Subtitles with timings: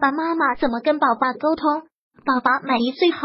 [0.00, 1.82] 爸爸妈妈怎么跟宝宝沟通，
[2.24, 3.18] 宝宝满一岁后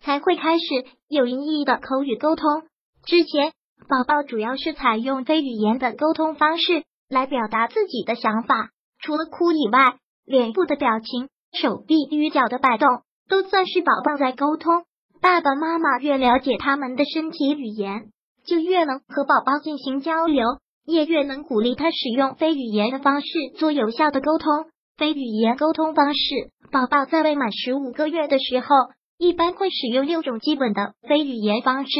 [0.00, 0.64] 才会开始
[1.08, 2.62] 有意义的口语沟通。
[3.04, 3.50] 之前，
[3.88, 8.68] 宝宝主要是采用非语言的沟通方式来表达自己的想法，
[9.00, 12.88] 除了哭以外，脸部的表情、手臂与脚的摆动
[13.28, 14.84] 都算是宝宝在沟通。
[15.20, 18.04] 爸爸妈妈越了解他们的身体语言，
[18.46, 20.46] 就越能和宝宝进行交流，
[20.86, 23.26] 也越能鼓励他使用非语言的方式
[23.58, 24.70] 做有效的沟通。
[25.00, 28.66] 非语言沟通方式，宝宝在未满十五个月的时候，
[29.16, 31.90] 一般会使用六种基本的非语言方式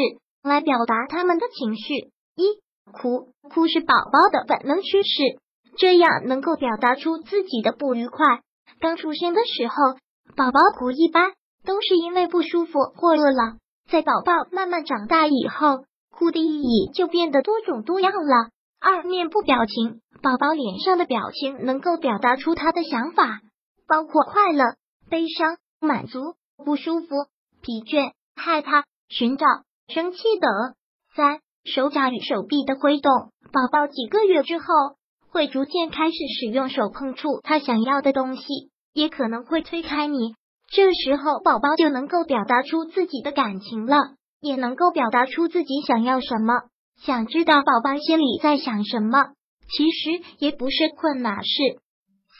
[0.43, 2.11] 来表达他们的情绪。
[2.35, 2.61] 一、
[2.93, 5.39] 哭，哭是宝宝的本能趋势，
[5.79, 8.23] 这样能够表达出自己的不愉快。
[8.79, 9.75] 刚出生的时候，
[10.35, 11.33] 宝宝哭一般。
[11.63, 13.57] 都是因为不舒服或饿了。
[13.87, 18.49] 在宝宝慢慢长大以后，哭的意义就变得多种多样了。
[18.83, 23.41] 二、面部表情，宝宝脸上的表情能够表达出他的想法，
[23.87, 24.73] 包括快乐、
[25.07, 27.07] 悲伤、满足、不舒服、
[27.61, 29.45] 疲倦、害怕、寻找、
[29.87, 30.49] 生气等。
[31.15, 33.11] 三、手掌与手臂的挥动，
[33.53, 34.65] 宝宝几个月之后
[35.29, 38.41] 会逐渐开始使用手碰触他想要的东西，
[38.93, 40.33] 也可能会推开你。
[40.71, 46.70] 这时候，宝宝就能够表达出自己的感情了，也能够表达出自己想要什么。
[47.05, 49.29] 想知道宝宝心里在想什么，
[49.69, 51.59] 其实也不是困难事。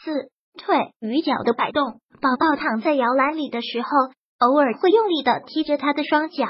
[0.04, 3.88] 四腿与脚的摆动，宝宝躺在摇篮里的时候，
[4.38, 6.46] 偶尔会用力的踢着他的双脚，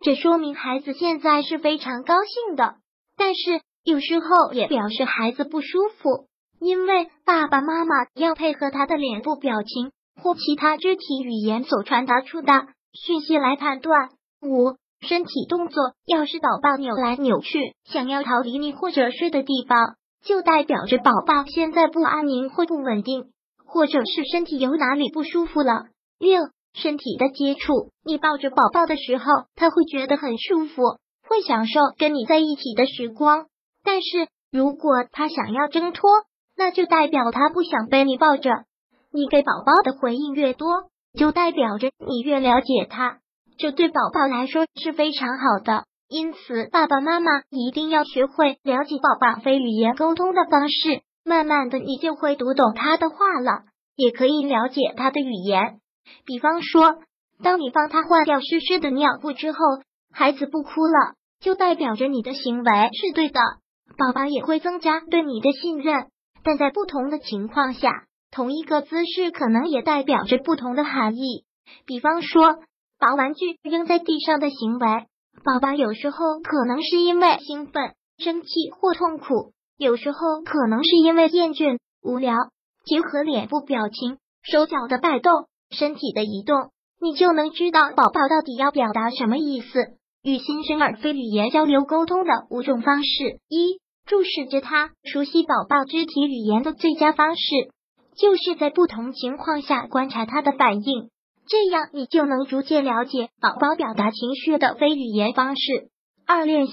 [0.00, 2.76] 这说明孩子现在是非常高兴的。
[3.16, 6.26] 但是有时候也表示孩子不舒服，
[6.60, 9.92] 因为爸爸妈妈要配合他的脸部表情。
[10.22, 12.52] 或其他肢体语言所传达出的
[12.92, 14.10] 讯息来判断。
[14.42, 23.32] 五、身体动作，要是宝宝扭来扭去，想要逃离你或者睡的地方，就代表着宝宝现在不安宁或不稳定，
[23.66, 25.86] 或者是身体有哪里不舒服了。
[26.18, 26.40] 六、
[26.72, 29.24] 身体的接触，你抱着宝宝的时候，
[29.56, 30.82] 他会觉得很舒服，
[31.28, 33.46] 会享受跟你在一起的时光。
[33.84, 36.08] 但是如果他想要挣脱，
[36.56, 38.50] 那就代表他不想被你抱着。
[39.10, 40.68] 你给宝宝的回应越多，
[41.18, 43.18] 就代表着你越了解他，
[43.58, 45.84] 这对宝宝来说是非常好的。
[46.08, 53.62] 因此，爸爸妈妈一定要学会了解宝宝非语言沟通的方式，慢慢的你就会读懂他的话了，
[53.96, 55.80] 也可以了解他的语言。
[56.26, 56.98] 比方说，
[57.42, 59.58] 当你帮他换掉湿湿的尿布之后，
[60.12, 63.40] 孩子不哭了，就代表着你的行为是对的，
[63.96, 66.06] 宝宝也会增加对你的信任。
[66.44, 68.04] 但在不同的情况下。
[68.34, 71.44] 同一个姿势可能也代表着不同的含义。
[71.84, 72.56] 比方说，
[73.02, 74.86] 把玩具扔在地上的行为，
[75.42, 82.36] 宝宝有时候可能是因为兴奋、生气或痛苦，有时候可能是因为厌倦、无聊。
[82.84, 86.70] 结合脸部表情、手脚的摆动、身体的移动，
[87.00, 89.80] 你就能知道宝宝到底要表达什么意思。
[90.22, 97.42] 与新生儿非语言交流沟通的五种方式：一、注视着他，熟悉宝宝肢体语言的最佳方式。
[98.14, 101.10] 就是在不同情况下观察他的反应，
[101.48, 105.90] 这样你就能逐渐了解宝宝表达情绪的非语言方式。
[106.26, 106.72] 二、练习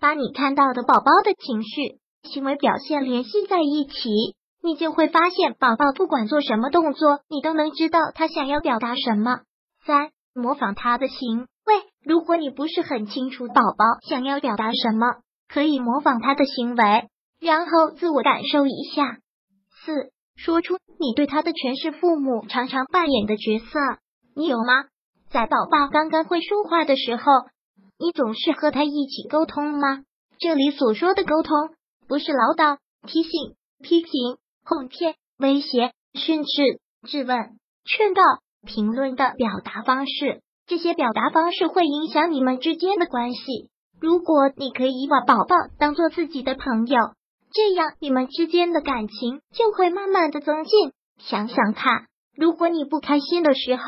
[0.00, 9.40] 把你看到的宝宝的情绪、行为表现联系在一起，你就会发现宝宝不管做什么动作，你都能知道他想要表达什么。
[9.86, 11.74] 三、模仿他的行为，
[12.04, 15.06] 如果你不是很清楚宝宝想要表达什么，
[15.48, 17.08] 可以模仿他的行为，
[17.40, 19.18] 然后自我感受一下。
[19.84, 20.12] 四。
[20.40, 23.80] 说出你对他的诠释父母常常扮演的角色，
[24.38, 24.84] 你有吗？
[25.30, 27.24] 在宝宝刚刚会说话的时候，
[27.98, 30.04] 你总是和他一起沟通吗？
[30.38, 31.70] 这里所说的沟通，
[32.06, 36.78] 不是唠叨、提醒、批评、哄骗、威胁、训斥、
[37.08, 38.22] 质问、劝告、
[38.64, 40.40] 评论的表达方式。
[40.68, 43.40] 这些表达方式会影响你们之间的关系。
[44.00, 46.96] 如果你可以把宝宝当做自己的朋友。
[47.50, 50.92] 这样，你们之间的感情就会慢慢的增进。
[51.18, 52.06] 想想看，
[52.36, 53.82] 如果你不开心的时候，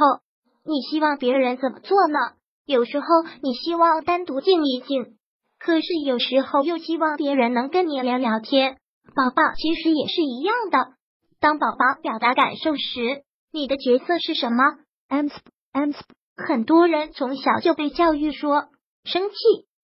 [0.65, 2.19] 你希望别人怎么做呢？
[2.67, 3.07] 有时候
[3.43, 5.17] 你希望单独静一静，
[5.59, 8.77] 可是有时候又希望别人能跟你聊聊天。
[9.15, 10.95] 宝宝其实也是一样的。
[11.41, 13.23] 当宝宝表达感受时，
[13.53, 14.63] 你的角色是什么
[15.09, 15.29] ？M
[15.73, 15.93] M，
[16.37, 18.69] 很多人从小就被教育说，
[19.05, 19.35] 生气、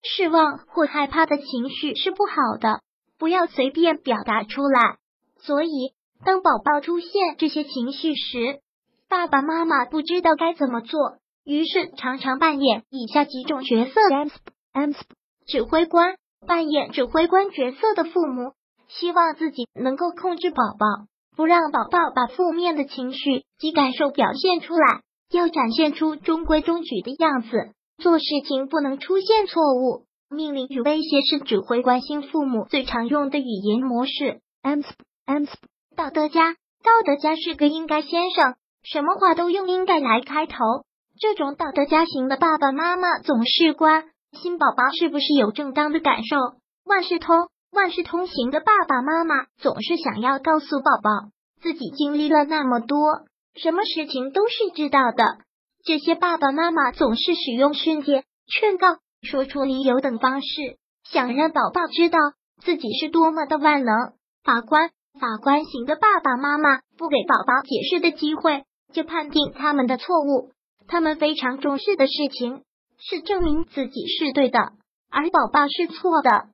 [0.03, 2.81] 失望或害怕的情绪是不好的。
[3.19, 4.99] 不要随便表达出来。
[5.41, 5.95] 所以，
[6.25, 8.61] 当宝宝出现这些情绪时，
[9.09, 14.01] 爸爸妈妈不知道该怎么做，于是常常扮演以下几种角色
[14.73, 14.97] ms
[15.47, 16.17] 指挥官，
[16.47, 18.53] 扮演指挥官角色的父母，
[18.89, 21.07] 希望自己能够控制宝宝，
[21.37, 27.49] 不让宝宝把负面的情绪及感受表现出来，要展现出中规中矩的样子。
[27.99, 34.41] 做事情不能出现错误，命令与威胁是指挥关心父母最常用的语言模式。
[34.63, 34.83] M
[35.25, 35.45] M
[35.97, 38.57] 道德家，道德家是个应该先生，
[38.91, 40.57] 什么话都用应该来开头。
[41.19, 46.37] 这种道德家型的爸爸妈妈总是关心宝宝是不是有正当的感受。
[46.85, 51.11] 万事通万事通行的爸爸妈妈总是想要告诉宝宝
[51.61, 53.25] 自己经历了那么多，
[53.55, 55.39] 什么事情都是知道的。
[55.85, 60.47] 这些爸爸妈妈总是使用训诫、劝告、说出理由等方式，
[61.11, 62.19] 想让宝宝知道
[62.63, 63.95] 自己是多么的万能。
[64.45, 70.53] 法官、法官型的爸爸妈妈不给宝宝解释的机会，就判定他们的错误。
[70.89, 72.63] 他们非常重视的事情
[72.99, 74.59] 是证明自己是对的，
[75.11, 76.47] 而宝宝是错的。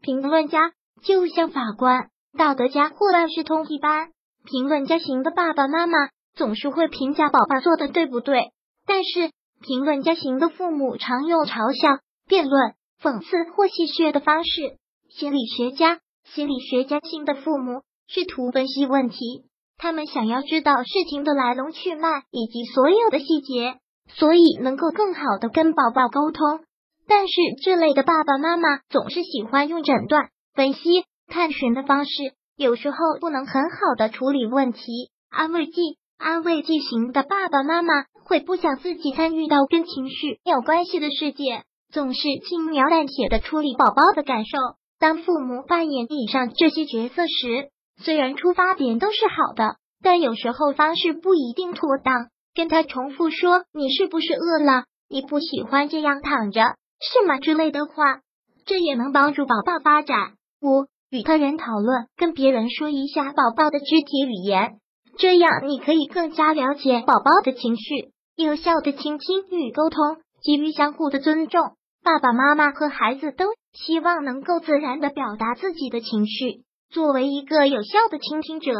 [0.00, 4.10] 评论家就像法官、道德家或万事通一般，
[4.44, 8.52] 评论家型的爸爸妈妈总是会评价宝宝做的对不对。
[8.86, 9.30] 但是，
[9.60, 14.76] 评论家型的父母常用嘲笑、辩论、讽刺或戏谑的方式。
[15.10, 19.44] 心理学家、心理学家型的父母试图分析问题，
[19.78, 23.76] 他们想要知道事情的来龙去脉以及所有的细节，
[24.08, 26.60] 所以能够更好的跟宝宝沟通。
[27.06, 27.34] 但是，
[27.64, 32.10] 这类的爸爸妈妈总是喜欢用诊断、分析、探寻的方式，
[32.56, 35.10] 有时候不能很好的处理问题。
[35.30, 35.96] 安慰剂。
[36.20, 44.58] 安慰剂型的爸爸妈妈会不想自己参与到跟情绪有关系的世界，总是轻描淡写的处理宝宝的感受。
[44.98, 52.28] 当父母扮演以上这些角色时，虽然出发点都是好的，但有时候方式不一定妥当。
[52.54, 54.84] 跟他重复说“你是不是饿了？
[55.08, 56.60] 你不喜欢这样躺着
[57.00, 58.20] 是吗？”之类的话，
[58.66, 60.32] 这也能帮助宝宝发展。
[60.60, 64.78] 五、与他人讨论，跟别人说一下宝宝的肢体语言。
[65.18, 71.72] 这样，你可以更加了解宝宝的情绪，有效的倾听与沟通，给予相互的尊重。
[72.02, 76.64] 爸爸妈妈和孩子都希望能够自然的表达自己的情绪。
[76.90, 78.72] 作为一个有效的倾听者，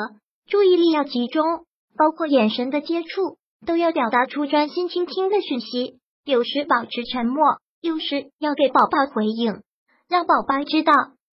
[0.49, 1.44] 注意力要集中，
[1.96, 5.99] 包括眼神的接触，都要表达出专心倾听的讯息。
[6.25, 7.44] 有时保持沉默，
[7.81, 9.62] 有时要给宝宝回应，
[10.08, 10.93] 让宝宝知道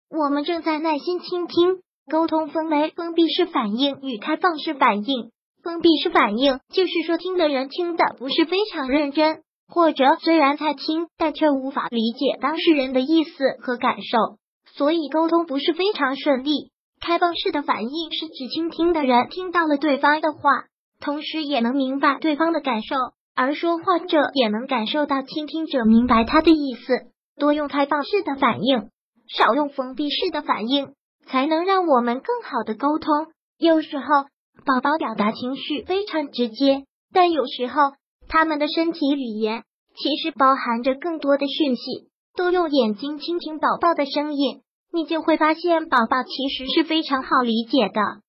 [0.10, 1.80] 我们正在耐心倾听。
[2.12, 5.32] 沟通分为封闭式反应与开放式反应。
[5.64, 14.38] 封闭式反应就是说，听的人听的不是非常认真，或者虽然在听，但却无法理解当事人的意思和感受，
[14.78, 16.72] 所以沟通不是非常顺利。
[17.00, 20.66] 开放式的反应是指倾听的人听到了对方的话，
[21.00, 22.96] 同时也能明白对方的感受，
[23.36, 26.94] 而说话者也能感受到倾听者明白他的意思。
[27.38, 28.90] 多用开放式的反应，
[29.28, 30.94] 少用封闭式的反应。
[31.28, 33.12] 才能让我们更好的沟通。
[33.58, 34.06] 有时候，
[34.64, 37.82] 宝宝表达情绪非常直接，但有时候
[38.28, 39.64] 他们的身体语言
[39.98, 41.82] 其实包含着更多的讯息。
[42.38, 44.62] 多用眼睛倾听宝宝的声音，
[44.96, 48.25] 你就会发现宝宝其实是非常好理解的。